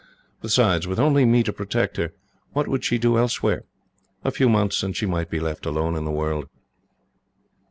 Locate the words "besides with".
0.41-0.99